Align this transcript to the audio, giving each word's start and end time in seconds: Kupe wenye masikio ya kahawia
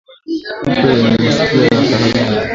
Kupe 0.63 0.87
wenye 0.93 1.17
masikio 1.25 1.63
ya 1.63 1.69
kahawia 1.69 2.49